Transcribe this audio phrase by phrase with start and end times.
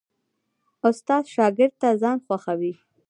[0.89, 2.73] استاد شاګرد ته ځان خوښوي.